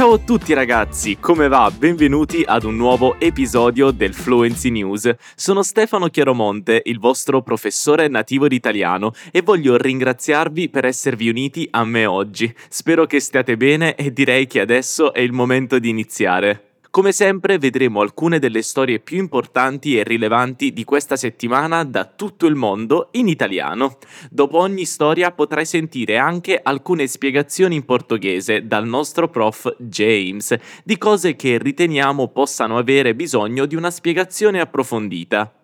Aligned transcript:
Ciao 0.00 0.14
a 0.14 0.18
tutti 0.18 0.54
ragazzi, 0.54 1.18
come 1.20 1.46
va? 1.46 1.70
Benvenuti 1.70 2.42
ad 2.42 2.64
un 2.64 2.74
nuovo 2.74 3.20
episodio 3.20 3.90
del 3.90 4.14
Fluency 4.14 4.70
News. 4.70 5.14
Sono 5.34 5.62
Stefano 5.62 6.08
Chiaromonte, 6.08 6.80
il 6.86 6.98
vostro 6.98 7.42
professore 7.42 8.08
nativo 8.08 8.48
di 8.48 8.54
italiano 8.54 9.12
e 9.30 9.42
voglio 9.42 9.76
ringraziarvi 9.76 10.70
per 10.70 10.86
esservi 10.86 11.28
uniti 11.28 11.68
a 11.72 11.84
me 11.84 12.06
oggi. 12.06 12.50
Spero 12.70 13.04
che 13.04 13.20
stiate 13.20 13.58
bene 13.58 13.94
e 13.94 14.10
direi 14.10 14.46
che 14.46 14.60
adesso 14.60 15.12
è 15.12 15.20
il 15.20 15.32
momento 15.32 15.78
di 15.78 15.90
iniziare. 15.90 16.69
Come 16.92 17.12
sempre 17.12 17.56
vedremo 17.56 18.00
alcune 18.00 18.40
delle 18.40 18.62
storie 18.62 18.98
più 18.98 19.18
importanti 19.18 19.96
e 19.96 20.02
rilevanti 20.02 20.72
di 20.72 20.82
questa 20.82 21.14
settimana 21.14 21.84
da 21.84 22.04
tutto 22.04 22.46
il 22.46 22.56
mondo 22.56 23.10
in 23.12 23.28
italiano. 23.28 23.98
Dopo 24.28 24.58
ogni 24.58 24.84
storia 24.84 25.30
potrai 25.30 25.64
sentire 25.66 26.18
anche 26.18 26.58
alcune 26.60 27.06
spiegazioni 27.06 27.76
in 27.76 27.84
portoghese 27.84 28.66
dal 28.66 28.88
nostro 28.88 29.28
prof 29.28 29.72
James 29.78 30.52
di 30.82 30.98
cose 30.98 31.36
che 31.36 31.58
riteniamo 31.58 32.26
possano 32.26 32.76
avere 32.76 33.14
bisogno 33.14 33.66
di 33.66 33.76
una 33.76 33.92
spiegazione 33.92 34.58
approfondita. 34.58 35.54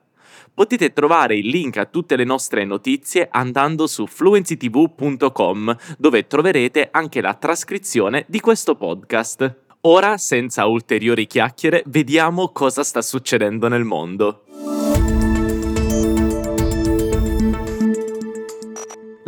Potete 0.55 0.93
trovare 0.93 1.37
il 1.37 1.49
link 1.49 1.77
a 1.79 1.87
tutte 1.87 2.15
le 2.15 2.25
nostre 2.25 2.65
notizie 2.65 3.27
andando 3.29 3.89
su 3.89 4.07
fluencytv.com 4.07 5.77
dove 5.99 6.27
troverete 6.29 6.89
anche 6.93 7.21
la 7.21 7.35
trascrizione 7.35 8.25
di 8.29 8.39
questo 8.39 8.77
podcast. 8.77 9.66
Ora, 9.89 10.19
senza 10.19 10.67
ulteriori 10.67 11.29
chiacchiere, 11.29 11.85
vediamo 11.87 12.49
cosa 12.49 12.83
sta 12.83 13.01
succedendo 13.03 13.69
nel 13.69 13.85
mondo. 13.85 14.46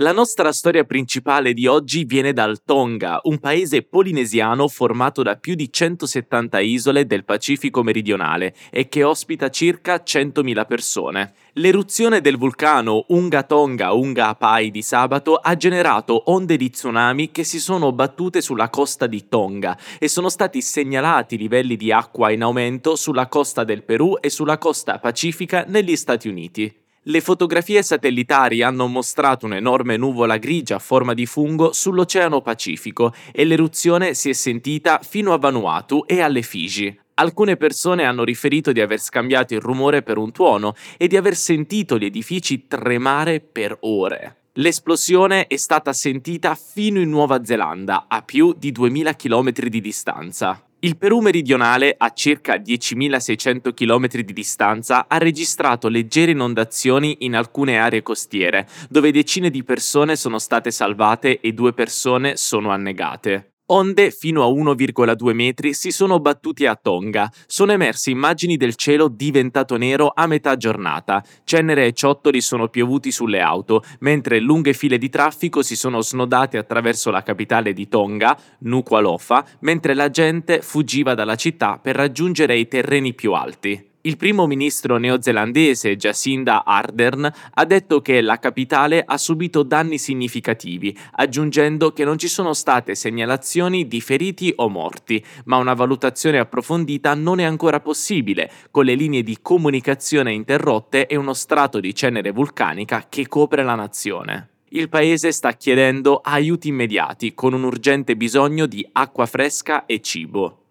La 0.00 0.12
nostra 0.12 0.52
storia 0.52 0.84
principale 0.84 1.52
di 1.52 1.66
oggi 1.66 2.04
viene 2.04 2.32
dal 2.32 2.62
Tonga, 2.64 3.18
un 3.24 3.40
paese 3.40 3.82
polinesiano 3.82 4.68
formato 4.68 5.24
da 5.24 5.34
più 5.34 5.56
di 5.56 5.72
170 5.72 6.60
isole 6.60 7.04
del 7.04 7.24
Pacifico 7.24 7.82
meridionale 7.82 8.54
e 8.70 8.86
che 8.86 9.02
ospita 9.02 9.50
circa 9.50 10.04
100.000 10.06 10.66
persone. 10.68 11.32
L'eruzione 11.54 12.20
del 12.20 12.36
vulcano 12.36 13.06
Unga 13.08 13.42
Tonga 13.42 13.92
Unga 13.92 14.28
Apai 14.28 14.70
di 14.70 14.82
sabato 14.82 15.34
ha 15.34 15.56
generato 15.56 16.30
onde 16.30 16.56
di 16.56 16.70
tsunami 16.70 17.32
che 17.32 17.42
si 17.42 17.58
sono 17.58 17.90
battute 17.90 18.40
sulla 18.40 18.70
costa 18.70 19.08
di 19.08 19.26
Tonga 19.26 19.76
e 19.98 20.06
sono 20.06 20.28
stati 20.28 20.62
segnalati 20.62 21.36
livelli 21.36 21.74
di 21.74 21.90
acqua 21.90 22.30
in 22.30 22.42
aumento 22.42 22.94
sulla 22.94 23.26
costa 23.26 23.64
del 23.64 23.82
Perù 23.82 24.16
e 24.20 24.30
sulla 24.30 24.58
costa 24.58 25.00
pacifica 25.00 25.64
negli 25.66 25.96
Stati 25.96 26.28
Uniti. 26.28 26.86
Le 27.08 27.22
fotografie 27.22 27.82
satellitari 27.82 28.60
hanno 28.60 28.86
mostrato 28.86 29.46
un'enorme 29.46 29.96
nuvola 29.96 30.36
grigia 30.36 30.74
a 30.74 30.78
forma 30.78 31.14
di 31.14 31.24
fungo 31.24 31.72
sull'Oceano 31.72 32.42
Pacifico 32.42 33.14
e 33.32 33.46
l'eruzione 33.46 34.12
si 34.12 34.28
è 34.28 34.34
sentita 34.34 35.00
fino 35.02 35.32
a 35.32 35.38
Vanuatu 35.38 36.04
e 36.06 36.20
alle 36.20 36.42
Figi. 36.42 36.94
Alcune 37.14 37.56
persone 37.56 38.04
hanno 38.04 38.24
riferito 38.24 38.72
di 38.72 38.82
aver 38.82 39.00
scambiato 39.00 39.54
il 39.54 39.60
rumore 39.60 40.02
per 40.02 40.18
un 40.18 40.32
tuono 40.32 40.74
e 40.98 41.06
di 41.06 41.16
aver 41.16 41.34
sentito 41.34 41.96
gli 41.96 42.04
edifici 42.04 42.66
tremare 42.66 43.40
per 43.40 43.78
ore. 43.80 44.36
L'esplosione 44.58 45.46
è 45.46 45.56
stata 45.56 45.94
sentita 45.94 46.54
fino 46.56 47.00
in 47.00 47.08
Nuova 47.08 47.42
Zelanda, 47.42 48.04
a 48.06 48.20
più 48.20 48.52
di 48.54 48.70
2000 48.70 49.14
km 49.14 49.50
di 49.50 49.80
distanza. 49.80 50.67
Il 50.80 50.96
Perù 50.96 51.18
meridionale, 51.18 51.92
a 51.98 52.12
circa 52.12 52.54
10.600 52.54 53.74
km 53.74 54.06
di 54.22 54.32
distanza, 54.32 55.06
ha 55.08 55.18
registrato 55.18 55.88
leggere 55.88 56.30
inondazioni 56.30 57.16
in 57.20 57.34
alcune 57.34 57.78
aree 57.78 58.00
costiere, 58.02 58.68
dove 58.88 59.10
decine 59.10 59.50
di 59.50 59.64
persone 59.64 60.14
sono 60.14 60.38
state 60.38 60.70
salvate 60.70 61.40
e 61.40 61.52
due 61.52 61.72
persone 61.72 62.36
sono 62.36 62.70
annegate. 62.70 63.57
Onde 63.70 64.10
fino 64.10 64.42
a 64.44 64.48
1,2 64.48 65.34
metri 65.34 65.74
si 65.74 65.90
sono 65.90 66.20
battuti 66.20 66.64
a 66.64 66.74
Tonga. 66.74 67.30
Sono 67.46 67.72
emerse 67.72 68.10
immagini 68.10 68.56
del 68.56 68.76
cielo 68.76 69.08
diventato 69.08 69.76
nero 69.76 70.10
a 70.14 70.26
metà 70.26 70.56
giornata. 70.56 71.22
Cenere 71.44 71.84
e 71.84 71.92
ciottoli 71.92 72.40
sono 72.40 72.68
piovuti 72.68 73.12
sulle 73.12 73.40
auto, 73.40 73.82
mentre 74.00 74.40
lunghe 74.40 74.72
file 74.72 74.96
di 74.96 75.10
traffico 75.10 75.62
si 75.62 75.76
sono 75.76 76.00
snodate 76.00 76.56
attraverso 76.56 77.10
la 77.10 77.22
capitale 77.22 77.74
di 77.74 77.88
Tonga, 77.88 78.38
Nuku'alofa, 78.60 79.44
mentre 79.60 79.92
la 79.92 80.08
gente 80.08 80.62
fuggiva 80.62 81.12
dalla 81.12 81.36
città 81.36 81.78
per 81.78 81.94
raggiungere 81.94 82.56
i 82.56 82.68
terreni 82.68 83.12
più 83.12 83.34
alti. 83.34 83.96
Il 84.08 84.16
primo 84.16 84.46
ministro 84.46 84.96
neozelandese 84.96 85.94
Jacinda 85.94 86.64
Ardern 86.64 87.30
ha 87.52 87.64
detto 87.66 88.00
che 88.00 88.22
la 88.22 88.38
capitale 88.38 89.02
ha 89.06 89.18
subito 89.18 89.62
danni 89.62 89.98
significativi, 89.98 90.96
aggiungendo 91.12 91.92
che 91.92 92.04
non 92.04 92.16
ci 92.16 92.26
sono 92.26 92.54
state 92.54 92.94
segnalazioni 92.94 93.86
di 93.86 94.00
feriti 94.00 94.50
o 94.56 94.70
morti, 94.70 95.22
ma 95.44 95.58
una 95.58 95.74
valutazione 95.74 96.38
approfondita 96.38 97.12
non 97.12 97.38
è 97.38 97.44
ancora 97.44 97.80
possibile, 97.80 98.50
con 98.70 98.86
le 98.86 98.94
linee 98.94 99.22
di 99.22 99.40
comunicazione 99.42 100.32
interrotte 100.32 101.06
e 101.06 101.14
uno 101.14 101.34
strato 101.34 101.78
di 101.78 101.94
cenere 101.94 102.30
vulcanica 102.30 103.08
che 103.10 103.28
copre 103.28 103.62
la 103.62 103.74
nazione. 103.74 104.48
Il 104.70 104.88
paese 104.88 105.32
sta 105.32 105.52
chiedendo 105.52 106.22
aiuti 106.24 106.68
immediati, 106.68 107.34
con 107.34 107.52
un 107.52 107.62
urgente 107.62 108.16
bisogno 108.16 108.64
di 108.64 108.88
acqua 108.90 109.26
fresca 109.26 109.84
e 109.84 110.00
cibo. 110.00 110.62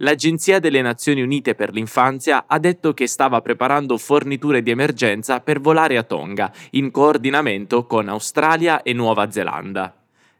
L'Agenzia 0.00 0.60
delle 0.60 0.80
Nazioni 0.80 1.22
Unite 1.22 1.56
per 1.56 1.72
l'Infanzia 1.72 2.44
ha 2.46 2.60
detto 2.60 2.94
che 2.94 3.08
stava 3.08 3.40
preparando 3.40 3.98
forniture 3.98 4.62
di 4.62 4.70
emergenza 4.70 5.40
per 5.40 5.60
volare 5.60 5.96
a 5.96 6.04
Tonga, 6.04 6.52
in 6.72 6.92
coordinamento 6.92 7.84
con 7.84 8.08
Australia 8.08 8.82
e 8.82 8.92
Nuova 8.92 9.28
Zelanda. 9.32 9.92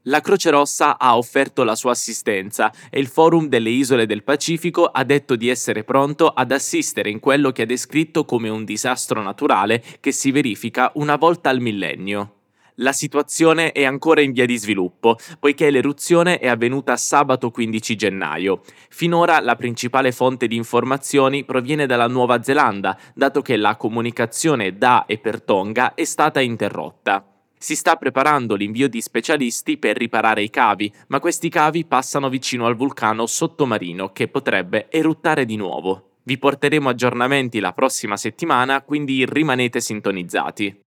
La 0.02 0.20
Croce 0.20 0.50
Rossa 0.50 0.96
ha 0.96 1.16
offerto 1.16 1.64
la 1.64 1.74
sua 1.74 1.90
assistenza 1.90 2.72
e 2.88 3.00
il 3.00 3.08
Forum 3.08 3.48
delle 3.48 3.70
Isole 3.70 4.06
del 4.06 4.22
Pacifico 4.22 4.84
ha 4.84 5.02
detto 5.02 5.34
di 5.34 5.48
essere 5.48 5.82
pronto 5.82 6.28
ad 6.28 6.52
assistere 6.52 7.10
in 7.10 7.18
quello 7.18 7.50
che 7.50 7.62
ha 7.62 7.66
descritto 7.66 8.24
come 8.24 8.48
un 8.48 8.64
disastro 8.64 9.20
naturale 9.22 9.82
che 9.98 10.12
si 10.12 10.30
verifica 10.30 10.92
una 10.94 11.16
volta 11.16 11.50
al 11.50 11.58
millennio. 11.58 12.37
La 12.80 12.92
situazione 12.92 13.72
è 13.72 13.84
ancora 13.84 14.20
in 14.20 14.30
via 14.30 14.46
di 14.46 14.56
sviluppo, 14.56 15.16
poiché 15.40 15.68
l'eruzione 15.68 16.38
è 16.38 16.46
avvenuta 16.46 16.96
sabato 16.96 17.50
15 17.50 17.96
gennaio. 17.96 18.60
Finora 18.88 19.40
la 19.40 19.56
principale 19.56 20.12
fonte 20.12 20.46
di 20.46 20.54
informazioni 20.54 21.44
proviene 21.44 21.86
dalla 21.86 22.06
Nuova 22.06 22.40
Zelanda, 22.40 22.96
dato 23.14 23.42
che 23.42 23.56
la 23.56 23.74
comunicazione 23.74 24.78
da 24.78 25.06
e 25.06 25.18
per 25.18 25.42
Tonga 25.42 25.94
è 25.94 26.04
stata 26.04 26.40
interrotta. 26.40 27.26
Si 27.58 27.74
sta 27.74 27.96
preparando 27.96 28.54
l'invio 28.54 28.88
di 28.88 29.00
specialisti 29.00 29.76
per 29.76 29.96
riparare 29.96 30.42
i 30.42 30.50
cavi, 30.50 30.92
ma 31.08 31.18
questi 31.18 31.48
cavi 31.48 31.84
passano 31.84 32.28
vicino 32.28 32.66
al 32.66 32.76
vulcano 32.76 33.26
sottomarino 33.26 34.12
che 34.12 34.28
potrebbe 34.28 34.86
eruttare 34.88 35.44
di 35.44 35.56
nuovo. 35.56 36.10
Vi 36.22 36.38
porteremo 36.38 36.88
aggiornamenti 36.88 37.58
la 37.58 37.72
prossima 37.72 38.16
settimana, 38.16 38.82
quindi 38.82 39.26
rimanete 39.26 39.80
sintonizzati. 39.80 40.82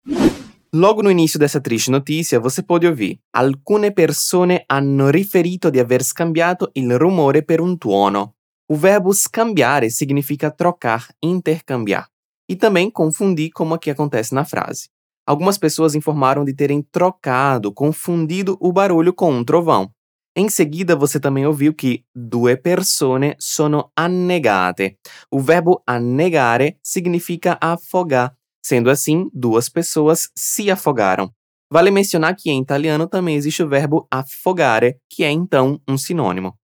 Logo 0.73 1.01
no 1.01 1.09
início 1.09 1.39
dessa 1.39 1.59
triste 1.59 1.89
notícia, 1.89 2.39
você 2.39 2.61
pode 2.61 2.85
ouvir: 2.85 3.19
alcune 3.33 3.91
persone 3.91 4.65
hanno 4.67 5.09
riferito 5.09 5.71
di 5.71 5.79
aver 5.79 6.03
scambiato 6.03 6.69
il 6.73 6.95
rumore 6.95 7.41
per 7.41 7.59
un 7.59 7.75
tuono. 7.79 8.35
O 8.71 8.75
verbo 8.75 9.11
scambiare 9.11 9.89
significa 9.89 10.51
trocar, 10.51 11.07
intercambiar. 11.23 12.07
E 12.47 12.55
também 12.55 12.91
confundir, 12.91 13.49
como 13.51 13.73
aqui 13.73 13.89
acontece 13.89 14.35
na 14.35 14.45
frase. 14.45 14.89
Algumas 15.25 15.57
pessoas 15.57 15.95
informaram 15.95 16.45
de 16.45 16.53
terem 16.53 16.83
trocado, 16.83 17.73
confundido 17.73 18.55
o 18.59 18.71
barulho 18.71 19.11
com 19.11 19.31
um 19.31 19.43
trovão. 19.43 19.91
Em 20.35 20.49
seguida, 20.49 20.95
você 20.95 21.19
também 21.19 21.47
ouviu 21.47 21.73
que 21.73 22.03
due 22.15 22.55
persone 22.55 23.35
sono 23.39 23.91
annegate. 23.95 24.97
O 25.31 25.39
verbo 25.39 25.81
annegare 25.87 26.77
significa 26.83 27.57
afogar, 27.59 28.35
Sendo 28.69 28.91
assim, 28.91 29.31
duas 29.33 29.67
pessoas 29.67 30.29
se 30.35 30.69
afogaram. 30.69 31.31
Vale 31.73 31.89
mencionar 31.89 32.35
que 32.35 32.51
em 32.51 32.61
italiano 32.61 33.07
também 33.07 33.35
existe 33.35 33.63
o 33.63 33.67
verbo 33.67 34.07
affogare, 34.11 34.97
que 35.09 35.23
é 35.23 35.31
então 35.31 35.81
um 35.87 35.97
sinônimo. 35.97 36.55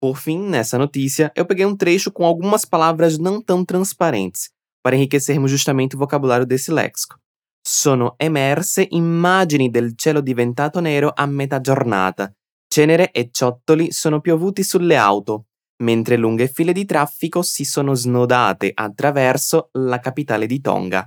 Por 0.00 0.16
fim, 0.16 0.38
nessa 0.38 0.78
notícia, 0.78 1.30
eu 1.36 1.44
peguei 1.44 1.66
um 1.66 1.76
trecho 1.76 2.10
com 2.10 2.24
algumas 2.24 2.64
palavras 2.64 3.18
não 3.18 3.42
tão 3.42 3.62
transparentes, 3.62 4.48
para 4.82 4.96
enriquecermos 4.96 5.50
justamente 5.50 5.96
o 5.96 5.98
vocabulário 5.98 6.46
desse 6.46 6.72
léxico. 6.72 7.16
Sono 7.62 8.14
emerse 8.18 8.88
immagini 8.92 9.68
del 9.68 9.92
cielo 9.98 10.22
diventato 10.22 10.80
nero 10.80 11.12
a 11.14 11.26
metà 11.26 11.60
giornata. 11.60 12.32
Cenere 12.72 13.10
e 13.12 13.28
ciottoli 13.30 13.92
sono 13.92 14.22
piovuti 14.22 14.64
sulle 14.64 14.96
auto, 14.96 15.44
mentre 15.82 16.16
lunghe 16.16 16.48
file 16.48 16.72
di 16.72 16.86
traffico 16.86 17.42
si 17.42 17.66
sono 17.66 17.94
snodate 17.94 18.72
attraverso 18.72 19.68
la 19.72 19.98
capitale 19.98 20.46
di 20.46 20.62
Tonga. 20.62 21.06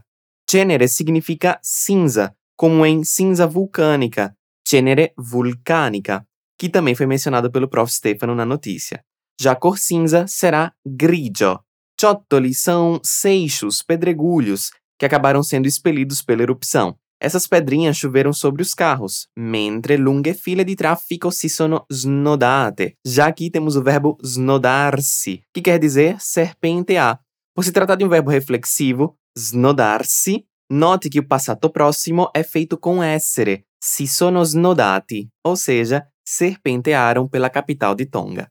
Cenere 0.50 0.88
significa 0.88 1.60
cinza, 1.62 2.36
como 2.56 2.86
em 2.86 3.04
cinza 3.04 3.48
vulcânica, 3.48 4.36
cenere 4.68 5.14
vulcânica, 5.18 6.26
que 6.58 6.70
também 6.70 6.96
foi 6.96 7.06
mencionado 7.06 7.52
pelo 7.52 7.68
prof. 7.68 7.92
Stefano 7.92 8.36
na 8.36 8.46
notícia. 8.46 9.04
Já 9.40 9.54
a 9.54 9.56
cor 9.56 9.78
cinza 9.78 10.28
será 10.28 10.74
grigio. 10.86 11.60
Ciottoli 12.00 12.54
são 12.54 13.00
seixos, 13.04 13.82
pedregulhos, 13.82 14.72
que 15.00 15.06
acabaram 15.06 15.44
sendo 15.44 15.68
expelidos 15.68 16.22
pela 16.22 16.44
erupção. 16.44 16.96
Essas 17.20 17.48
pedrinhas 17.48 17.96
choveram 17.96 18.34
sobre 18.34 18.62
os 18.62 18.74
carros, 18.74 19.28
mentre 19.38 19.96
lunghe 19.96 20.34
file 20.34 20.66
di 20.66 20.76
traffico 20.76 21.32
si 21.32 21.48
sono 21.48 21.86
snodate. 21.90 22.98
Já 23.06 23.28
aqui 23.28 23.50
temos 23.50 23.78
o 23.78 23.82
verbo 23.82 24.18
snodar-se, 24.22 25.42
que 25.54 25.62
quer 25.62 25.80
dizer 25.80 26.18
serpentear. 26.20 27.20
Por 27.56 27.64
se 27.64 27.72
tratar 27.72 27.96
de 27.96 28.04
um 28.04 28.10
verbo 28.10 28.30
reflexivo, 28.30 29.18
snodar-se, 29.36 30.46
note 30.70 31.10
que 31.10 31.20
o 31.20 31.28
passato 31.28 31.70
próximo 31.70 32.30
é 32.34 32.44
feito 32.44 32.78
com 32.78 33.02
essere, 33.02 33.66
si 33.80 34.08
sono 34.08 34.44
snodati, 34.44 35.28
ou 35.44 35.56
seja, 35.56 36.08
serpentearam 36.24 37.28
pela 37.28 37.50
capital 37.50 37.96
de 37.96 38.06
Tonga. 38.06 38.48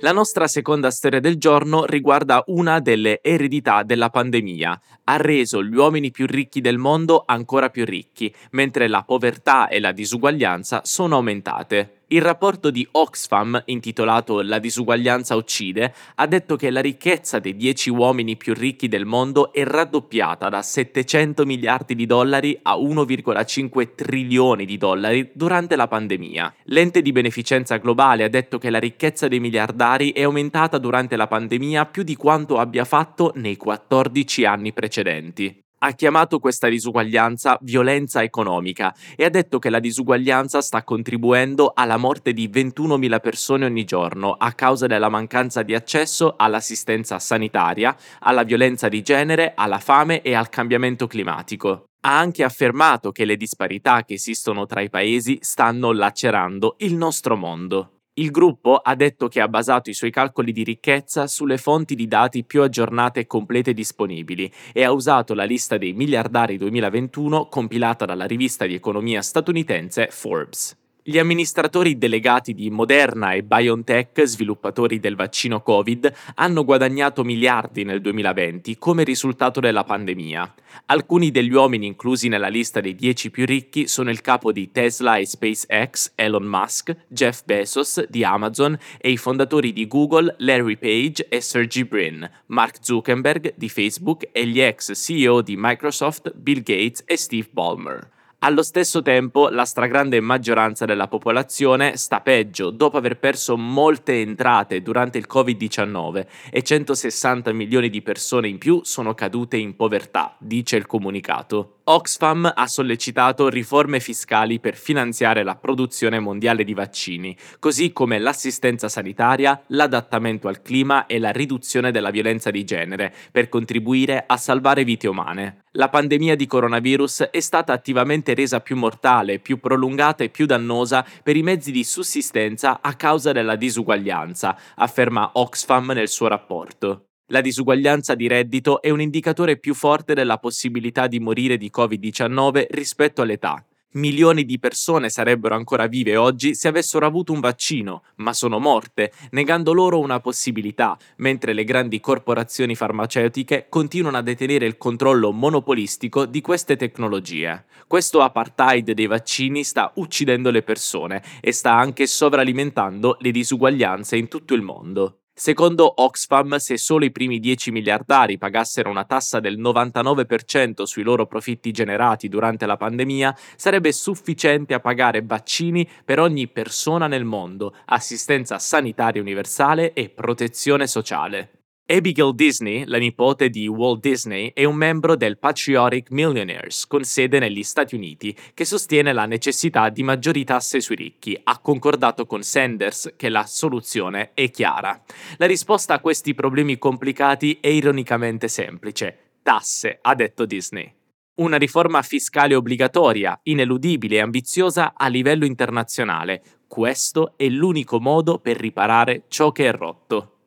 La 0.00 0.10
nostra 0.10 0.48
seconda 0.48 0.90
storia 0.90 1.20
del 1.20 1.36
giorno 1.36 1.84
riguarda 1.84 2.42
una 2.48 2.80
delle 2.80 3.22
eredità 3.22 3.84
della 3.84 4.10
pandemia. 4.10 4.80
Ha 5.04 5.16
reso 5.16 5.62
gli 5.62 5.76
uomini 5.76 6.10
più 6.10 6.26
ricchi 6.26 6.60
del 6.60 6.76
mondo 6.76 7.22
ancora 7.24 7.70
più 7.70 7.84
ricchi, 7.84 8.34
mentre 8.50 8.88
la 8.88 9.04
povertà 9.04 9.68
e 9.68 9.78
la 9.78 9.92
disuguaglianza 9.92 10.80
sono 10.82 11.14
aumentate. 11.14 12.01
Il 12.12 12.20
rapporto 12.20 12.70
di 12.70 12.86
Oxfam, 12.90 13.62
intitolato 13.64 14.42
La 14.42 14.58
disuguaglianza 14.58 15.34
uccide, 15.34 15.94
ha 16.16 16.26
detto 16.26 16.56
che 16.56 16.68
la 16.68 16.82
ricchezza 16.82 17.38
dei 17.38 17.56
10 17.56 17.88
uomini 17.88 18.36
più 18.36 18.52
ricchi 18.52 18.86
del 18.86 19.06
mondo 19.06 19.50
è 19.50 19.64
raddoppiata 19.64 20.50
da 20.50 20.60
700 20.60 21.46
miliardi 21.46 21.94
di 21.94 22.04
dollari 22.04 22.58
a 22.64 22.76
1,5 22.76 23.94
trilioni 23.94 24.66
di 24.66 24.76
dollari 24.76 25.30
durante 25.32 25.74
la 25.74 25.88
pandemia. 25.88 26.54
L'ente 26.64 27.00
di 27.00 27.12
beneficenza 27.12 27.78
globale 27.78 28.24
ha 28.24 28.28
detto 28.28 28.58
che 28.58 28.68
la 28.68 28.78
ricchezza 28.78 29.26
dei 29.26 29.40
miliardari 29.40 30.12
è 30.12 30.22
aumentata 30.24 30.76
durante 30.76 31.16
la 31.16 31.26
pandemia 31.26 31.86
più 31.86 32.02
di 32.02 32.14
quanto 32.14 32.58
abbia 32.58 32.84
fatto 32.84 33.32
nei 33.36 33.56
14 33.56 34.44
anni 34.44 34.74
precedenti 34.74 35.62
ha 35.84 35.92
chiamato 35.92 36.38
questa 36.38 36.68
disuguaglianza 36.68 37.58
violenza 37.62 38.22
economica 38.22 38.94
e 39.16 39.24
ha 39.24 39.30
detto 39.30 39.58
che 39.58 39.68
la 39.68 39.80
disuguaglianza 39.80 40.60
sta 40.60 40.84
contribuendo 40.84 41.72
alla 41.74 41.96
morte 41.96 42.32
di 42.32 42.48
21.000 42.48 43.20
persone 43.20 43.64
ogni 43.64 43.84
giorno 43.84 44.32
a 44.32 44.52
causa 44.52 44.86
della 44.86 45.08
mancanza 45.08 45.62
di 45.62 45.74
accesso 45.74 46.34
all'assistenza 46.36 47.18
sanitaria, 47.18 47.96
alla 48.20 48.44
violenza 48.44 48.88
di 48.88 49.02
genere, 49.02 49.52
alla 49.56 49.78
fame 49.78 50.22
e 50.22 50.34
al 50.34 50.48
cambiamento 50.48 51.06
climatico. 51.06 51.84
Ha 52.04 52.18
anche 52.18 52.44
affermato 52.44 53.10
che 53.10 53.24
le 53.24 53.36
disparità 53.36 54.04
che 54.04 54.14
esistono 54.14 54.66
tra 54.66 54.80
i 54.80 54.90
paesi 54.90 55.38
stanno 55.40 55.92
lacerando 55.92 56.76
il 56.78 56.94
nostro 56.94 57.36
mondo. 57.36 58.01
Il 58.14 58.30
gruppo 58.30 58.76
ha 58.76 58.94
detto 58.94 59.28
che 59.28 59.40
ha 59.40 59.48
basato 59.48 59.88
i 59.88 59.94
suoi 59.94 60.10
calcoli 60.10 60.52
di 60.52 60.64
ricchezza 60.64 61.26
sulle 61.26 61.56
fonti 61.56 61.94
di 61.94 62.06
dati 62.06 62.44
più 62.44 62.60
aggiornate 62.60 63.20
e 63.20 63.26
complete 63.26 63.72
disponibili 63.72 64.52
e 64.74 64.84
ha 64.84 64.92
usato 64.92 65.32
la 65.32 65.44
lista 65.44 65.78
dei 65.78 65.94
miliardari 65.94 66.58
2021 66.58 67.46
compilata 67.46 68.04
dalla 68.04 68.26
rivista 68.26 68.66
di 68.66 68.74
economia 68.74 69.22
statunitense 69.22 70.08
Forbes. 70.10 70.81
Gli 71.04 71.18
amministratori 71.18 71.98
delegati 71.98 72.54
di 72.54 72.70
Moderna 72.70 73.32
e 73.32 73.42
BioNTech, 73.42 74.22
sviluppatori 74.22 75.00
del 75.00 75.16
vaccino 75.16 75.60
Covid, 75.60 76.12
hanno 76.36 76.64
guadagnato 76.64 77.24
miliardi 77.24 77.82
nel 77.82 78.00
2020 78.00 78.78
come 78.78 79.02
risultato 79.02 79.58
della 79.58 79.82
pandemia. 79.82 80.54
Alcuni 80.86 81.32
degli 81.32 81.52
uomini 81.52 81.88
inclusi 81.88 82.28
nella 82.28 82.46
lista 82.46 82.80
dei 82.80 82.94
10 82.94 83.32
più 83.32 83.44
ricchi 83.46 83.88
sono 83.88 84.10
il 84.10 84.20
capo 84.20 84.52
di 84.52 84.70
Tesla 84.70 85.16
e 85.16 85.26
SpaceX, 85.26 86.12
Elon 86.14 86.44
Musk, 86.44 86.96
Jeff 87.08 87.42
Bezos 87.46 88.06
di 88.08 88.22
Amazon 88.22 88.78
e 88.98 89.10
i 89.10 89.16
fondatori 89.16 89.72
di 89.72 89.88
Google, 89.88 90.36
Larry 90.38 90.76
Page 90.76 91.26
e 91.28 91.40
Sergey 91.40 91.82
Brin, 91.82 92.30
Mark 92.46 92.76
Zuckerberg 92.80 93.54
di 93.56 93.68
Facebook 93.68 94.28
e 94.30 94.46
gli 94.46 94.60
ex 94.60 94.92
CEO 94.94 95.42
di 95.42 95.56
Microsoft, 95.58 96.32
Bill 96.36 96.62
Gates 96.62 97.02
e 97.06 97.16
Steve 97.16 97.48
Ballmer. 97.50 98.08
Allo 98.44 98.64
stesso 98.64 99.02
tempo, 99.02 99.50
la 99.50 99.64
stragrande 99.64 100.18
maggioranza 100.18 100.84
della 100.84 101.06
popolazione 101.06 101.96
sta 101.96 102.20
peggio 102.22 102.70
dopo 102.70 102.96
aver 102.96 103.16
perso 103.16 103.56
molte 103.56 104.20
entrate 104.20 104.82
durante 104.82 105.16
il 105.16 105.28
Covid-19 105.32 106.26
e 106.50 106.62
160 106.64 107.52
milioni 107.52 107.88
di 107.88 108.02
persone 108.02 108.48
in 108.48 108.58
più 108.58 108.80
sono 108.82 109.14
cadute 109.14 109.58
in 109.58 109.76
povertà, 109.76 110.34
dice 110.40 110.74
il 110.74 110.86
comunicato. 110.86 111.81
Oxfam 111.84 112.52
ha 112.54 112.66
sollecitato 112.68 113.48
riforme 113.48 113.98
fiscali 113.98 114.60
per 114.60 114.76
finanziare 114.76 115.42
la 115.42 115.56
produzione 115.56 116.20
mondiale 116.20 116.62
di 116.62 116.74
vaccini, 116.74 117.36
così 117.58 117.92
come 117.92 118.20
l'assistenza 118.20 118.88
sanitaria, 118.88 119.60
l'adattamento 119.68 120.46
al 120.46 120.62
clima 120.62 121.06
e 121.06 121.18
la 121.18 121.32
riduzione 121.32 121.90
della 121.90 122.10
violenza 122.10 122.52
di 122.52 122.62
genere, 122.62 123.12
per 123.32 123.48
contribuire 123.48 124.22
a 124.24 124.36
salvare 124.36 124.84
vite 124.84 125.08
umane. 125.08 125.64
La 125.72 125.88
pandemia 125.88 126.36
di 126.36 126.46
coronavirus 126.46 127.22
è 127.32 127.40
stata 127.40 127.72
attivamente 127.72 128.34
resa 128.34 128.60
più 128.60 128.76
mortale, 128.76 129.40
più 129.40 129.58
prolungata 129.58 130.22
e 130.22 130.28
più 130.28 130.46
dannosa 130.46 131.04
per 131.22 131.34
i 131.34 131.42
mezzi 131.42 131.72
di 131.72 131.82
sussistenza 131.82 132.80
a 132.80 132.94
causa 132.94 133.32
della 133.32 133.56
disuguaglianza, 133.56 134.56
afferma 134.76 135.30
Oxfam 135.34 135.90
nel 135.90 136.08
suo 136.08 136.28
rapporto. 136.28 137.06
La 137.32 137.40
disuguaglianza 137.40 138.14
di 138.14 138.28
reddito 138.28 138.82
è 138.82 138.90
un 138.90 139.00
indicatore 139.00 139.56
più 139.56 139.72
forte 139.72 140.12
della 140.12 140.36
possibilità 140.36 141.06
di 141.06 141.18
morire 141.18 141.56
di 141.56 141.70
Covid-19 141.74 142.66
rispetto 142.68 143.22
all'età. 143.22 143.64
Milioni 143.92 144.44
di 144.44 144.58
persone 144.58 145.08
sarebbero 145.08 145.54
ancora 145.54 145.86
vive 145.86 146.16
oggi 146.16 146.54
se 146.54 146.68
avessero 146.68 147.06
avuto 147.06 147.32
un 147.32 147.40
vaccino, 147.40 148.02
ma 148.16 148.34
sono 148.34 148.58
morte, 148.58 149.12
negando 149.30 149.72
loro 149.72 149.98
una 149.98 150.20
possibilità, 150.20 150.94
mentre 151.16 151.54
le 151.54 151.64
grandi 151.64 152.00
corporazioni 152.00 152.74
farmaceutiche 152.74 153.64
continuano 153.70 154.18
a 154.18 154.22
detenere 154.22 154.66
il 154.66 154.76
controllo 154.76 155.32
monopolistico 155.32 156.26
di 156.26 156.42
queste 156.42 156.76
tecnologie. 156.76 157.64
Questo 157.86 158.20
apartheid 158.20 158.90
dei 158.90 159.06
vaccini 159.06 159.64
sta 159.64 159.90
uccidendo 159.94 160.50
le 160.50 160.62
persone 160.62 161.22
e 161.40 161.52
sta 161.52 161.74
anche 161.74 162.06
sovralimentando 162.06 163.16
le 163.20 163.30
disuguaglianze 163.30 164.18
in 164.18 164.28
tutto 164.28 164.52
il 164.52 164.60
mondo. 164.60 165.16
Secondo 165.42 165.92
Oxfam, 165.96 166.54
se 166.58 166.78
solo 166.78 167.04
i 167.04 167.10
primi 167.10 167.40
10 167.40 167.72
miliardari 167.72 168.38
pagassero 168.38 168.88
una 168.88 169.02
tassa 169.02 169.40
del 169.40 169.58
99% 169.58 170.84
sui 170.84 171.02
loro 171.02 171.26
profitti 171.26 171.72
generati 171.72 172.28
durante 172.28 172.64
la 172.64 172.76
pandemia, 172.76 173.36
sarebbe 173.56 173.90
sufficiente 173.90 174.72
a 174.72 174.78
pagare 174.78 175.20
vaccini 175.22 175.84
per 176.04 176.20
ogni 176.20 176.46
persona 176.46 177.08
nel 177.08 177.24
mondo, 177.24 177.74
assistenza 177.86 178.60
sanitaria 178.60 179.20
universale 179.20 179.94
e 179.94 180.10
protezione 180.10 180.86
sociale. 180.86 181.61
Abigail 181.92 182.34
Disney, 182.34 182.84
la 182.86 182.96
nipote 182.96 183.50
di 183.50 183.68
Walt 183.68 184.00
Disney, 184.00 184.52
è 184.54 184.64
un 184.64 184.76
membro 184.76 185.14
del 185.14 185.36
Patriotic 185.36 186.10
Millionaires, 186.10 186.86
con 186.86 187.04
sede 187.04 187.38
negli 187.38 187.62
Stati 187.62 187.94
Uniti, 187.94 188.34
che 188.54 188.64
sostiene 188.64 189.12
la 189.12 189.26
necessità 189.26 189.90
di 189.90 190.02
maggiori 190.02 190.42
tasse 190.42 190.80
sui 190.80 190.96
ricchi. 190.96 191.38
Ha 191.44 191.58
concordato 191.58 192.24
con 192.24 192.42
Sanders 192.42 193.12
che 193.14 193.28
la 193.28 193.44
soluzione 193.44 194.30
è 194.32 194.48
chiara. 194.48 195.02
La 195.36 195.44
risposta 195.44 195.92
a 195.92 196.00
questi 196.00 196.32
problemi 196.32 196.78
complicati 196.78 197.58
è 197.60 197.68
ironicamente 197.68 198.48
semplice. 198.48 199.32
Tasse, 199.42 199.98
ha 200.00 200.14
detto 200.14 200.46
Disney. 200.46 200.90
Una 201.34 201.58
riforma 201.58 202.00
fiscale 202.00 202.54
obbligatoria, 202.54 203.38
ineludibile 203.42 204.16
e 204.16 204.20
ambiziosa 204.20 204.94
a 204.96 205.08
livello 205.08 205.44
internazionale. 205.44 206.42
Questo 206.66 207.34
è 207.36 207.46
l'unico 207.48 208.00
modo 208.00 208.38
per 208.38 208.56
riparare 208.56 209.24
ciò 209.28 209.52
che 209.52 209.68
è 209.68 209.72
rotto. 209.72 210.38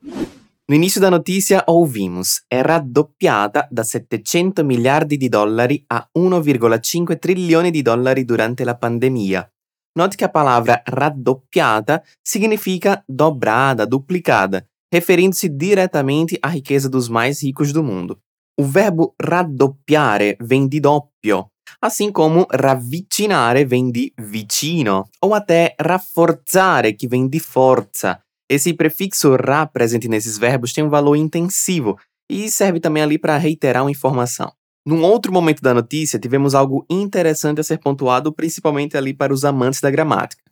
No 0.68 0.76
início 0.76 1.00
da 1.00 1.12
notícia 1.12 1.64
ouvimos 1.68 2.44
é 2.50 2.60
raddoppiata 2.60 3.68
da 3.70 3.84
700 3.84 4.64
miliardi 4.64 5.16
di 5.16 5.30
dollari 5.30 5.84
a 5.86 6.10
1,5 6.18 7.20
trilioni 7.20 7.70
di 7.70 7.84
dollari 7.84 8.26
durante 8.26 8.64
la 8.64 8.76
pandemia. 8.76 9.48
Note 9.96 10.16
que 10.16 10.24
a 10.24 10.30
palavra 10.30 10.82
raddoppiata 10.84 12.02
significa 12.20 13.04
dobrada, 13.06 13.86
duplicada, 13.86 14.66
referindo-se 14.92 15.56
diretamente 15.56 16.36
à 16.42 16.48
riqueza 16.48 16.90
dos 16.90 17.10
mais 17.10 17.44
ricos 17.44 17.72
do 17.72 17.84
mundo. 17.84 18.18
O 18.60 18.64
verbo 18.64 19.14
raddoppiare 19.22 20.36
vem 20.40 20.68
de 20.68 20.80
doppio, 20.80 21.46
assim 21.80 22.12
como 22.12 22.48
ravvicinare 22.50 23.66
vem 23.66 23.92
de 23.92 24.12
vicino, 24.18 25.08
ou 25.22 25.36
até 25.36 25.76
rafforzare, 25.80 26.96
que 26.96 27.08
vem 27.08 27.28
de 27.28 27.40
forza. 27.40 28.25
Esse 28.48 28.74
prefixo 28.74 29.36
ra 29.36 29.66
presente 29.66 30.08
nesses 30.08 30.38
verbos 30.38 30.72
tem 30.72 30.84
um 30.84 30.90
valor 30.90 31.16
intensivo 31.16 31.98
e 32.30 32.50
serve 32.50 32.80
também 32.80 33.02
ali 33.02 33.18
para 33.18 33.38
reiterar 33.38 33.84
uma 33.84 33.92
informação. 33.92 34.52
Num 34.86 35.04
outro 35.04 35.34
momento 35.34 35.62
da 35.64 35.74
notícia, 35.74 36.20
tivemos 36.20 36.54
algo 36.54 36.86
interessante 36.88 37.60
a 37.60 37.64
ser 37.64 37.80
pontuado, 37.80 38.32
principalmente 38.32 38.96
ali 38.96 39.16
para 39.16 39.34
os 39.34 39.44
amantes 39.44 39.82
da 39.82 39.90
gramática. 39.90 40.44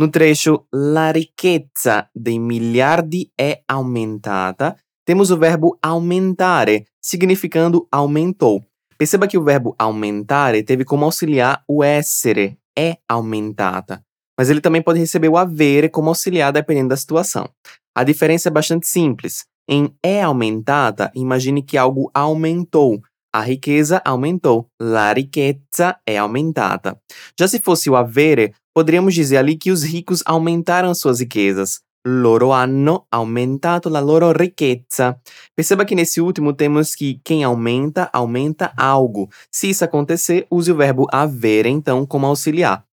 No 0.00 0.08
trecho 0.10 0.66
La 0.72 1.12
ricchezza 1.12 2.08
dei 2.14 2.38
miliardi 2.38 3.30
è 3.38 3.62
aumentata, 3.66 4.74
temos 5.04 5.30
o 5.30 5.36
verbo 5.36 5.76
aumentare, 5.82 6.86
significando 7.02 7.86
aumentou. 7.90 8.64
Perceba 8.96 9.26
que 9.26 9.36
o 9.36 9.44
verbo 9.44 9.74
aumentare 9.78 10.62
teve 10.62 10.84
como 10.84 11.04
auxiliar 11.04 11.62
o 11.68 11.84
essere, 11.84 12.56
é 12.74 12.96
aumentata 13.06 14.02
mas 14.38 14.50
ele 14.50 14.60
também 14.60 14.82
pode 14.82 14.98
receber 14.98 15.28
o 15.28 15.36
haver 15.36 15.90
como 15.90 16.08
auxiliar 16.08 16.52
dependendo 16.52 16.90
da 16.90 16.96
situação. 16.96 17.48
A 17.94 18.04
diferença 18.04 18.48
é 18.48 18.52
bastante 18.52 18.86
simples. 18.86 19.44
Em 19.68 19.94
é 20.02 20.22
aumentata, 20.22 21.10
imagine 21.14 21.62
que 21.62 21.78
algo 21.78 22.10
aumentou. 22.12 23.00
A 23.34 23.40
riqueza 23.40 24.02
aumentou. 24.04 24.68
La 24.78 25.12
ricchezza 25.12 25.96
è 26.06 26.18
aumentata. 26.18 26.98
Já 27.38 27.48
se 27.48 27.58
fosse 27.58 27.88
o 27.88 27.96
avere, 27.96 28.52
poderíamos 28.74 29.14
dizer 29.14 29.38
ali 29.38 29.56
que 29.56 29.70
os 29.70 29.82
ricos 29.82 30.22
aumentaram 30.26 30.94
suas 30.94 31.20
riquezas. 31.20 31.80
Loro 32.04 32.52
hanno 32.52 33.06
aumentato 33.10 33.88
la 33.88 34.00
loro 34.00 34.32
ricchezza. 34.32 35.18
Perceba 35.56 35.86
que 35.86 35.94
nesse 35.94 36.20
último 36.20 36.52
temos 36.52 36.94
que 36.94 37.20
quem 37.24 37.42
aumenta, 37.42 38.10
aumenta 38.12 38.72
algo. 38.76 39.30
Se 39.50 39.70
isso 39.70 39.84
acontecer, 39.84 40.46
use 40.50 40.70
o 40.70 40.76
verbo 40.76 41.06
avere 41.10 41.70
então 41.70 42.04
como 42.04 42.26
auxiliar. 42.26 42.84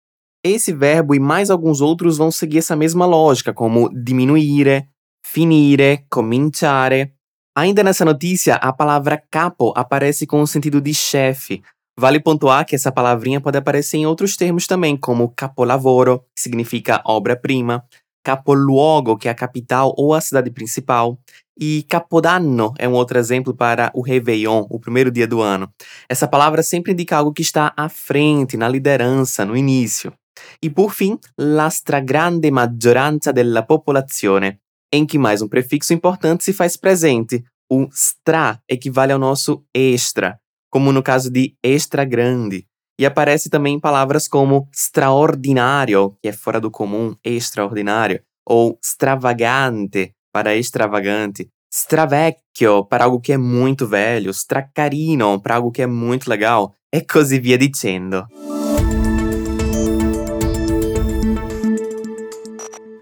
Esse 0.43 0.72
verbo 0.72 1.13
e 1.13 1.19
mais 1.19 1.50
alguns 1.50 1.81
outros 1.81 2.17
vão 2.17 2.31
seguir 2.31 2.60
essa 2.60 2.75
mesma 2.75 3.05
lógica, 3.05 3.53
como 3.53 3.89
diminuire, 3.89 4.88
finire, 5.25 6.05
cominciare. 6.10 7.13
Ainda 7.58 7.84
nessa 7.84 8.05
notícia, 8.05 8.55
a 8.55 8.72
palavra 8.72 9.22
capo 9.29 9.74
aparece 9.75 10.25
com 10.25 10.41
o 10.41 10.48
sentido 10.48 10.79
de 10.79 10.93
chefe. 10.93 11.62
Vale 12.00 12.22
pontuar 12.22 12.65
que 12.65 12.74
essa 12.74 12.89
palavrinha 12.89 13.41
pode 13.41 13.58
aparecer 13.58 13.98
em 13.98 14.05
outros 14.05 14.38
termos 14.38 14.65
também, 14.65 14.96
como 14.96 15.34
capolavoro, 15.36 16.19
que 16.34 16.41
significa 16.41 17.01
obra-prima, 17.05 17.84
capoluogo, 18.24 19.17
que 19.17 19.27
é 19.27 19.31
a 19.31 19.36
capital 19.36 19.93
ou 19.98 20.13
a 20.13 20.22
cidade 20.22 20.50
principal, 20.51 21.19
e 21.60 21.84
capodanno 21.89 22.74
é 22.79 22.88
um 22.88 22.93
outro 22.93 23.19
exemplo 23.19 23.53
para 23.53 23.91
o 23.93 24.01
Réveillon, 24.01 24.65
o 24.69 24.79
primeiro 24.79 25.12
dia 25.12 25.27
do 25.27 25.41
ano. 25.41 25.69
Essa 26.08 26.25
palavra 26.25 26.63
sempre 26.63 26.93
indica 26.93 27.17
algo 27.17 27.34
que 27.34 27.41
está 27.41 27.74
à 27.75 27.89
frente, 27.89 28.55
na 28.55 28.69
liderança, 28.69 29.43
no 29.43 29.58
início. 29.58 30.13
E 30.62 30.69
por 30.69 30.93
fim, 30.93 31.17
la 31.38 31.67
stragrande 31.67 32.51
maggioranza 32.51 33.31
della 33.31 33.63
popolazione, 33.63 34.60
em 34.91 35.05
que 35.05 35.17
mais 35.17 35.41
um 35.41 35.48
prefixo 35.48 35.93
importante 35.93 36.43
se 36.43 36.53
faz 36.53 36.75
presente. 36.77 37.43
O 37.72 37.88
stra 37.91 38.60
equivale 38.67 39.12
ao 39.12 39.19
nosso 39.19 39.63
extra, 39.74 40.39
como 40.69 40.91
no 40.91 41.03
caso 41.03 41.29
de 41.29 41.55
extra 41.63 42.03
grande. 42.03 42.65
E 43.00 43.05
aparece 43.05 43.50
também 43.50 43.75
em 43.75 43.79
palavras 43.79 44.27
como 44.27 44.67
extraordinário, 44.74 46.17
que 46.22 46.27
é 46.27 46.34
fora 46.34 46.60
do 46.60 46.69
comum, 46.69 47.15
extraordinário, 47.24 48.22
ou 48.46 48.77
extravagante, 48.84 50.13
para 50.34 50.55
extravagante, 50.55 51.48
stravecchio, 51.72 52.84
para 52.86 53.05
algo 53.05 53.22
que 53.22 53.31
é 53.31 53.38
muito 53.38 53.88
velho, 53.88 54.31
stracarino, 54.31 55.39
para 55.39 55.55
algo 55.55 55.72
que 55.72 55.81
é 55.81 55.88
muito 55.88 56.29
legal, 56.29 56.74
e 56.91 57.01
così 57.01 57.39
via 57.39 57.58
dicendo. 57.58 58.25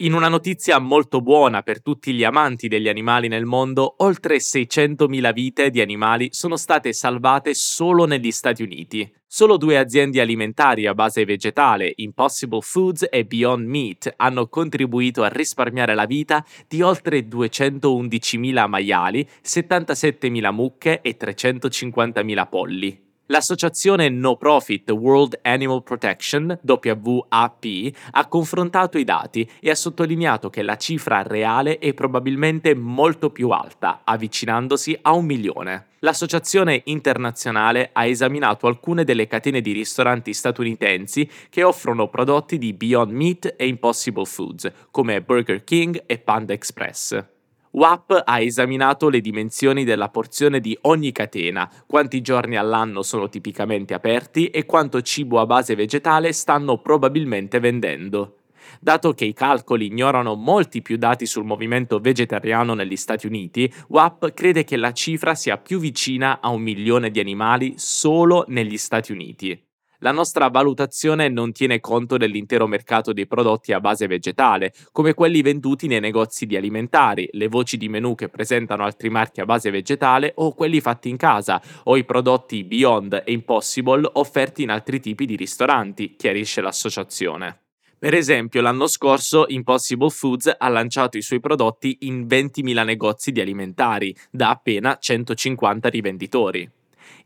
In 0.08 0.14
una 0.14 0.30
notizia 0.30 0.80
molto 0.80 1.20
buona 1.20 1.64
per 1.64 1.82
tutti 1.82 2.14
gli 2.14 2.24
amanti 2.24 2.70
degli 2.70 2.88
animali 2.88 3.28
nel 3.28 3.44
mondo, 3.44 3.96
oltre 3.98 4.38
600.000 4.38 5.34
vite 5.34 5.70
di 5.70 5.82
animali 5.82 6.30
sono 6.32 6.56
state 6.56 6.94
salvate 6.94 7.54
solo 7.54 8.06
negli 8.06 8.32
Stati 8.32 8.64
Uniti. 8.64 9.14
Solo 9.28 9.58
due 9.58 9.78
aziende 9.78 10.22
alimentari 10.22 10.88
a 10.88 10.94
base 10.94 11.26
vegetale, 11.26 11.92
Impossible 11.98 12.62
Foods 12.62 13.06
e 13.12 13.26
Beyond 13.26 13.68
Meat, 13.68 14.14
hanno 14.16 14.48
contribuito 14.48 15.24
a 15.24 15.28
risparmiare 15.28 15.94
la 15.94 16.06
vita 16.06 16.42
di 16.70 16.82
oltre 16.82 17.28
211.000 17.28 18.66
maiali, 18.66 19.28
77.000 19.44 20.54
mucche 20.54 21.02
e 21.02 21.18
350.000 21.20 22.48
polli. 22.48 23.07
L'associazione 23.30 24.08
no 24.08 24.38
profit 24.38 24.90
World 24.90 25.40
Animal 25.42 25.84
Protection, 25.84 26.60
WAP, 26.64 27.66
ha 28.12 28.28
confrontato 28.28 28.98
i 28.98 29.04
dati 29.04 29.50
e 29.60 29.70
ha 29.70 29.76
sottolineato 29.76 30.50
che 30.50 30.62
la 30.62 30.78
cifra 30.78 31.24
reale 31.24 31.78
è 31.78 31.94
probabilmente 31.94 32.74
molto 32.74 33.30
più 33.30 33.50
alta, 33.50 34.02
avvicinandosi 34.06 34.98
a 35.02 35.12
un 35.12 35.26
milione. 35.26 35.88
L'associazione 36.00 36.84
internazionale 36.86 37.90
ha 37.92 38.06
esaminato 38.06 38.66
alcune 38.66 39.04
delle 39.04 39.28
catene 39.28 39.60
di 39.60 39.74
ristoranti 39.74 40.32
statunitensi 40.34 41.30
che 41.50 41.64
offrono 41.64 42.08
prodotti 42.08 42.58
di 42.58 42.72
Beyond 42.72 43.12
Meat 43.12 43.56
e 43.58 43.68
Impossible 43.68 44.26
Foods, 44.26 44.72
come 44.90 45.22
Burger 45.22 45.66
King 45.66 46.02
e 46.06 46.18
Panda 46.18 46.54
Express. 46.54 47.36
WAP 47.72 48.22
ha 48.26 48.40
esaminato 48.40 49.10
le 49.10 49.22
dimensioni 49.22 49.84
della 49.84 50.10
porzione 50.10 50.60
di 50.60 50.78
ogni 50.82 51.12
catena, 51.12 51.70
quanti 51.86 52.22
giorni 52.22 52.56
all'anno 52.56 53.02
sono 53.02 53.30
tipicamente 53.30 53.94
aperti 53.94 54.48
e 54.48 54.66
quanto 54.66 55.02
cibo 55.02 55.40
a 55.40 55.46
base 55.46 55.76
vegetale 55.76 56.32
stanno 56.32 56.80
probabilmente 56.80 57.60
vendendo. 57.60 58.38
Dato 58.80 59.14
che 59.14 59.26
i 59.26 59.34
calcoli 59.34 59.88
ignorano 59.88 60.36
molti 60.36 60.82
più 60.82 60.98
dati 60.98 61.26
sul 61.26 61.46
movimento 61.46 62.00
vegetariano 62.00 62.74
negli 62.74 62.96
Stati 62.98 63.28
Uniti, 63.28 63.72
WAP 63.90 64.34
crede 64.34 64.64
che 64.64 64.78
la 64.78 64.92
cifra 64.92 65.36
sia 65.36 65.58
più 65.58 65.80
vicina 65.80 66.40
a 66.42 66.50
un 66.50 66.62
milione 66.62 67.10
di 67.10 67.20
animali 67.20 67.74
solo 67.78 68.46
negli 68.48 68.78
Stati 68.78 69.12
Uniti. 69.12 69.67
La 70.02 70.12
nostra 70.12 70.50
valutazione 70.50 71.28
non 71.28 71.52
tiene 71.52 71.80
conto 71.80 72.18
dell'intero 72.18 72.68
mercato 72.68 73.14
dei 73.14 73.26
prodotti 73.26 73.74
a 73.74 73.80
base 73.80 74.06
vegetale, 74.06 74.72
come 74.92 75.16
quelli 75.16 75.42
venduti 75.42 75.88
nei 75.88 76.00
negozi 76.00 76.46
di 76.46 76.56
alimentari, 76.56 77.28
le 77.32 77.48
voci 77.48 77.78
di 77.78 77.90
menù 77.90 78.14
che 78.14 78.30
presentano 78.30 78.84
altri 78.84 79.10
marchi 79.10 79.42
a 79.42 79.46
base 79.46 79.72
vegetale 79.72 80.34
o 80.36 80.54
quelli 80.54 80.82
fatti 80.82 81.10
in 81.10 81.18
casa, 81.18 81.60
o 81.86 81.98
i 81.98 82.06
prodotti 82.06 82.64
Beyond 82.64 83.24
e 83.26 83.32
Impossible 83.32 84.08
offerti 84.14 84.62
in 84.62 84.70
altri 84.70 85.00
tipi 85.00 85.26
di 85.26 85.36
ristoranti, 85.36 86.16
chiarisce 86.16 86.62
l'associazione. 86.62 87.62
Per 87.98 88.14
esempio, 88.14 88.62
l'anno 88.62 88.86
scorso 88.86 89.46
Impossible 89.48 90.12
Foods 90.12 90.54
ha 90.56 90.68
lanciato 90.70 91.18
i 91.18 91.24
suoi 91.24 91.40
prodotti 91.40 91.98
in 92.02 92.28
20.000 92.28 92.86
negozi 92.86 93.32
di 93.32 93.42
alimentari, 93.42 94.16
da 94.30 94.50
appena 94.50 94.96
150 95.00 95.90
rivenditori. 95.90 96.70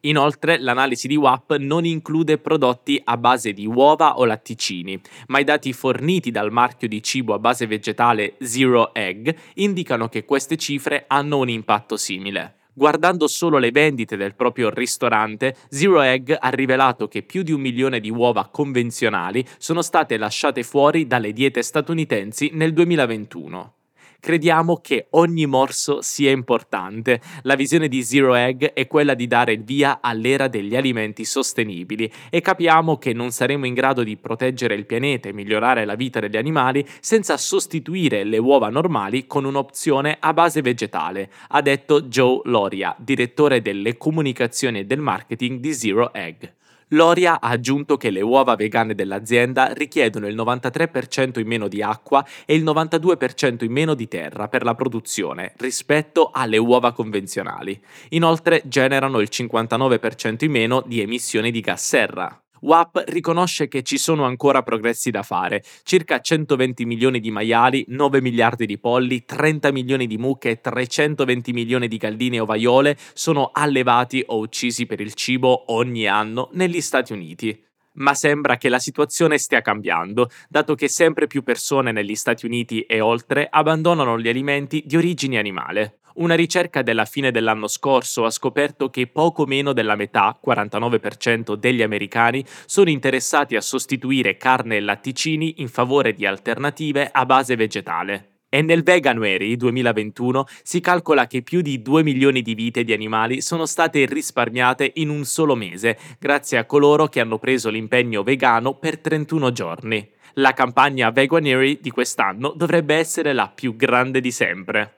Inoltre, 0.01 0.57
l'analisi 0.59 1.07
di 1.07 1.15
WAP 1.15 1.57
non 1.57 1.85
include 1.85 2.37
prodotti 2.37 2.99
a 3.03 3.17
base 3.17 3.53
di 3.53 3.65
uova 3.65 4.17
o 4.17 4.25
latticini, 4.25 4.99
ma 5.27 5.39
i 5.39 5.43
dati 5.43 5.73
forniti 5.73 6.31
dal 6.31 6.51
marchio 6.51 6.87
di 6.87 7.03
cibo 7.03 7.33
a 7.33 7.39
base 7.39 7.67
vegetale 7.67 8.35
Zero 8.39 8.93
Egg 8.93 9.29
indicano 9.55 10.09
che 10.09 10.25
queste 10.25 10.57
cifre 10.57 11.05
hanno 11.07 11.37
un 11.37 11.49
impatto 11.49 11.97
simile. 11.97 12.55
Guardando 12.73 13.27
solo 13.27 13.57
le 13.57 13.71
vendite 13.71 14.15
del 14.15 14.33
proprio 14.33 14.69
ristorante, 14.69 15.55
Zero 15.69 16.01
Egg 16.01 16.33
ha 16.39 16.49
rivelato 16.49 17.07
che 17.07 17.21
più 17.21 17.43
di 17.43 17.51
un 17.51 17.59
milione 17.59 17.99
di 17.99 18.09
uova 18.09 18.47
convenzionali 18.49 19.45
sono 19.57 19.81
state 19.81 20.17
lasciate 20.17 20.63
fuori 20.63 21.05
dalle 21.05 21.33
diete 21.33 21.61
statunitensi 21.61 22.51
nel 22.53 22.73
2021 22.73 23.73
crediamo 24.21 24.77
che 24.77 25.07
ogni 25.11 25.45
morso 25.45 26.01
sia 26.01 26.31
importante. 26.31 27.19
La 27.41 27.55
visione 27.55 27.89
di 27.89 28.03
Zero 28.03 28.35
Egg 28.35 28.63
è 28.63 28.87
quella 28.87 29.15
di 29.15 29.27
dare 29.27 29.51
il 29.51 29.63
via 29.63 29.99
all'era 29.99 30.47
degli 30.47 30.75
alimenti 30.75 31.25
sostenibili 31.25 32.09
e 32.29 32.39
capiamo 32.39 32.97
che 32.97 33.11
non 33.11 33.31
saremo 33.31 33.65
in 33.65 33.73
grado 33.73 34.03
di 34.03 34.15
proteggere 34.15 34.75
il 34.75 34.85
pianeta 34.85 35.27
e 35.27 35.33
migliorare 35.33 35.83
la 35.83 35.95
vita 35.95 36.21
degli 36.21 36.37
animali 36.37 36.87
senza 37.01 37.35
sostituire 37.35 38.23
le 38.23 38.37
uova 38.37 38.69
normali 38.69 39.27
con 39.27 39.43
un'opzione 39.43 40.17
a 40.19 40.33
base 40.33 40.61
vegetale, 40.61 41.29
ha 41.49 41.61
detto 41.61 42.03
Joe 42.03 42.41
Loria, 42.45 42.95
direttore 42.97 43.61
delle 43.61 43.97
comunicazioni 43.97 44.79
e 44.79 44.85
del 44.85 44.99
marketing 44.99 45.59
di 45.59 45.73
Zero 45.73 46.13
Egg. 46.13 46.59
Loria 46.93 47.39
ha 47.39 47.49
aggiunto 47.49 47.95
che 47.95 48.09
le 48.09 48.21
uova 48.21 48.55
vegane 48.55 48.93
dell'azienda 48.95 49.71
richiedono 49.71 50.27
il 50.27 50.35
93% 50.35 51.39
in 51.39 51.47
meno 51.47 51.69
di 51.69 51.81
acqua 51.81 52.25
e 52.45 52.53
il 52.53 52.63
92% 52.63 53.63
in 53.63 53.71
meno 53.71 53.93
di 53.93 54.09
terra 54.09 54.49
per 54.49 54.63
la 54.63 54.75
produzione 54.75 55.53
rispetto 55.57 56.31
alle 56.33 56.57
uova 56.57 56.91
convenzionali. 56.91 57.81
Inoltre 58.09 58.63
generano 58.65 59.19
il 59.19 59.29
59% 59.31 60.43
in 60.43 60.51
meno 60.51 60.83
di 60.85 60.99
emissioni 60.99 61.49
di 61.51 61.61
gas 61.61 61.87
serra. 61.87 62.41
WAP 62.61 63.03
riconosce 63.07 63.67
che 63.67 63.81
ci 63.83 63.97
sono 63.97 64.25
ancora 64.25 64.61
progressi 64.61 65.09
da 65.11 65.23
fare, 65.23 65.63
circa 65.83 66.19
120 66.19 66.85
milioni 66.85 67.19
di 67.19 67.31
maiali, 67.31 67.85
9 67.87 68.21
miliardi 68.21 68.65
di 68.65 68.77
polli, 68.79 69.25
30 69.25 69.71
milioni 69.71 70.07
di 70.07 70.17
mucche 70.17 70.51
e 70.51 70.61
320 70.61 71.53
milioni 71.53 71.87
di 71.87 71.97
galline 71.97 72.39
ovaiole 72.39 72.97
sono 73.13 73.49
allevati 73.51 74.23
o 74.27 74.37
uccisi 74.37 74.85
per 74.85 74.99
il 75.01 75.13
cibo 75.13 75.73
ogni 75.73 76.07
anno 76.07 76.49
negli 76.53 76.81
Stati 76.81 77.13
Uniti. 77.13 77.69
Ma 77.93 78.13
sembra 78.13 78.57
che 78.57 78.69
la 78.69 78.79
situazione 78.79 79.37
stia 79.37 79.61
cambiando, 79.61 80.29
dato 80.47 80.75
che 80.75 80.87
sempre 80.87 81.27
più 81.27 81.43
persone 81.43 81.91
negli 81.91 82.15
Stati 82.15 82.45
Uniti 82.45 82.81
e 82.81 83.01
oltre 83.01 83.47
abbandonano 83.49 84.17
gli 84.17 84.29
alimenti 84.29 84.83
di 84.85 84.95
origine 84.95 85.37
animale. 85.37 86.00
Una 86.21 86.35
ricerca 86.35 86.83
della 86.83 87.05
fine 87.05 87.31
dell'anno 87.31 87.67
scorso 87.67 88.25
ha 88.25 88.29
scoperto 88.29 88.91
che 88.91 89.07
poco 89.07 89.47
meno 89.47 89.73
della 89.73 89.95
metà, 89.95 90.39
49% 90.39 91.55
degli 91.55 91.81
americani, 91.81 92.45
sono 92.67 92.91
interessati 92.91 93.55
a 93.55 93.61
sostituire 93.61 94.37
carne 94.37 94.75
e 94.75 94.81
latticini 94.81 95.55
in 95.57 95.67
favore 95.67 96.13
di 96.13 96.27
alternative 96.27 97.09
a 97.11 97.25
base 97.25 97.55
vegetale. 97.55 98.43
E 98.49 98.61
nel 98.61 98.83
Veganuary 98.83 99.55
2021 99.55 100.45
si 100.61 100.79
calcola 100.79 101.25
che 101.25 101.41
più 101.41 101.61
di 101.61 101.81
2 101.81 102.03
milioni 102.03 102.43
di 102.43 102.53
vite 102.53 102.83
di 102.83 102.93
animali 102.93 103.41
sono 103.41 103.65
state 103.65 104.05
risparmiate 104.05 104.91
in 104.97 105.09
un 105.09 105.25
solo 105.25 105.55
mese, 105.55 105.97
grazie 106.19 106.59
a 106.59 106.65
coloro 106.65 107.07
che 107.07 107.19
hanno 107.19 107.39
preso 107.39 107.71
l'impegno 107.71 108.21
vegano 108.21 108.75
per 108.75 108.99
31 108.99 109.51
giorni. 109.51 110.07
La 110.33 110.53
campagna 110.53 111.09
Veganuary 111.09 111.79
di 111.81 111.89
quest'anno 111.89 112.53
dovrebbe 112.55 112.93
essere 112.93 113.33
la 113.33 113.51
più 113.51 113.75
grande 113.75 114.21
di 114.21 114.29
sempre. 114.29 114.97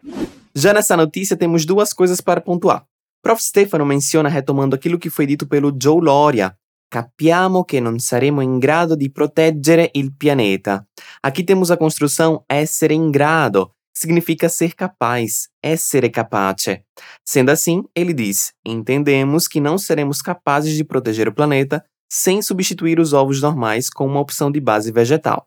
Já 0.63 0.71
nessa 0.71 0.95
notícia 0.95 1.35
temos 1.35 1.65
duas 1.65 1.91
coisas 1.91 2.21
para 2.21 2.39
pontuar. 2.39 2.85
Prof. 3.21 3.43
Stefano 3.43 3.85
menciona 3.85 4.29
retomando 4.29 4.73
aquilo 4.73 4.97
que 4.97 5.09
foi 5.09 5.25
dito 5.25 5.45
pelo 5.45 5.77
Joe 5.77 6.01
Loria. 6.01 6.57
Capiamo 6.89 7.65
che 7.65 7.81
non 7.81 7.99
saremo 7.99 8.39
in 8.39 8.59
grado 8.59 8.95
di 8.95 9.11
proteggere 9.11 9.91
il 9.93 10.15
pianeta. 10.15 10.87
Aqui 11.21 11.43
temos 11.43 11.69
a 11.69 11.75
construção 11.75 12.45
essere 12.47 12.93
in 12.93 13.11
grado, 13.11 13.73
significa 13.93 14.47
ser 14.47 14.73
capaz, 14.73 15.49
essere 15.61 16.09
capace. 16.09 16.85
Sendo 17.25 17.51
assim, 17.51 17.83
ele 17.93 18.13
diz: 18.13 18.53
entendemos 18.65 19.49
que 19.49 19.59
não 19.59 19.77
seremos 19.77 20.21
capazes 20.21 20.77
de 20.77 20.85
proteger 20.85 21.27
o 21.27 21.33
planeta 21.33 21.83
sem 22.09 22.41
substituir 22.41 23.01
os 23.01 23.11
ovos 23.11 23.41
normais 23.41 23.89
com 23.89 24.05
uma 24.05 24.21
opção 24.21 24.49
de 24.49 24.61
base 24.61 24.93
vegetal. 24.93 25.45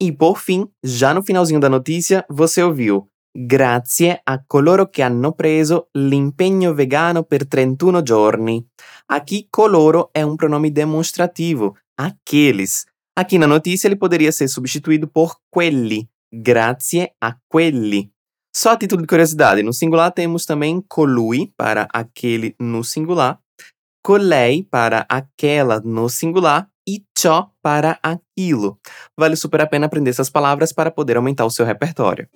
E 0.00 0.12
por 0.12 0.38
fim, 0.38 0.68
já 0.84 1.12
no 1.12 1.20
finalzinho 1.20 1.58
da 1.58 1.68
notícia, 1.68 2.24
você 2.30 2.62
ouviu 2.62 3.08
Grazie 3.34 4.20
a 4.22 4.44
coloro 4.46 4.90
che 4.90 5.02
hanno 5.02 5.32
preso 5.32 5.88
l'impegno 5.92 6.74
vegano 6.74 7.22
per 7.22 7.48
31 7.48 8.02
giorni. 8.02 8.62
Aqui, 9.06 9.46
coloro 9.48 10.10
é 10.12 10.22
um 10.22 10.36
pronome 10.36 10.70
demonstrativo, 10.70 11.74
aqueles. 11.96 12.84
Aqui 13.16 13.38
na 13.38 13.46
notícia 13.46 13.88
ele 13.88 13.96
poderia 13.96 14.30
ser 14.32 14.48
substituído 14.48 15.08
por 15.08 15.36
quelli, 15.50 16.06
grazie 16.30 17.14
a 17.20 17.38
quelli. 17.48 18.10
Só 18.54 18.72
a 18.72 18.76
título 18.76 19.00
de 19.00 19.06
curiosidade, 19.06 19.62
no 19.62 19.72
singular 19.72 20.12
temos 20.12 20.44
também 20.44 20.82
colui 20.86 21.52
para 21.56 21.88
aquele 21.90 22.54
no 22.60 22.84
singular, 22.84 23.38
colei 24.02 24.62
para 24.62 25.06
aquela 25.08 25.80
no 25.80 26.08
singular 26.10 26.68
e 26.86 27.02
ciò 27.16 27.48
para 27.62 27.98
aquilo. 28.02 28.78
Vale 29.16 29.36
super 29.36 29.62
a 29.62 29.66
pena 29.66 29.86
aprender 29.86 30.10
essas 30.10 30.28
palavras 30.28 30.70
para 30.72 30.90
poder 30.90 31.16
aumentar 31.16 31.46
o 31.46 31.50
seu 31.50 31.64
repertório. 31.64 32.28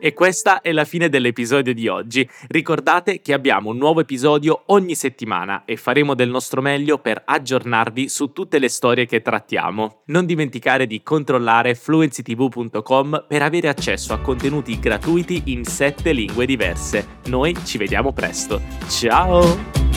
E 0.00 0.14
questa 0.14 0.62
è 0.62 0.72
la 0.72 0.84
fine 0.84 1.08
dell'episodio 1.10 1.74
di 1.74 1.86
oggi. 1.86 2.28
Ricordate 2.48 3.20
che 3.20 3.34
abbiamo 3.34 3.70
un 3.70 3.76
nuovo 3.76 4.00
episodio 4.00 4.62
ogni 4.66 4.94
settimana 4.94 5.64
e 5.66 5.76
faremo 5.76 6.14
del 6.14 6.30
nostro 6.30 6.62
meglio 6.62 6.98
per 6.98 7.22
aggiornarvi 7.24 8.08
su 8.08 8.32
tutte 8.32 8.58
le 8.58 8.68
storie 8.68 9.04
che 9.04 9.20
trattiamo. 9.20 10.02
Non 10.06 10.24
dimenticare 10.24 10.86
di 10.86 11.02
controllare 11.02 11.74
fluencytv.com 11.74 13.26
per 13.28 13.42
avere 13.42 13.68
accesso 13.68 14.14
a 14.14 14.20
contenuti 14.20 14.78
gratuiti 14.80 15.42
in 15.46 15.64
sette 15.64 16.12
lingue 16.12 16.46
diverse. 16.46 17.18
Noi 17.26 17.54
ci 17.64 17.76
vediamo 17.76 18.12
presto. 18.12 18.60
Ciao! 18.88 19.89